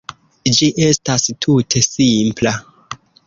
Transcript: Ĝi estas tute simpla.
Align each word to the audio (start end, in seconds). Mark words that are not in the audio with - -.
Ĝi 0.57 0.69
estas 0.85 1.27
tute 1.45 1.83
simpla. 1.89 2.55